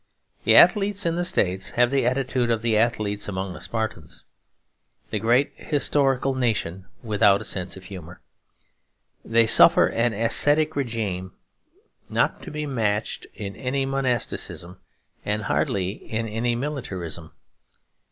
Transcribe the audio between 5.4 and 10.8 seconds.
historical nation without a sense of humour. They suffer an ascetic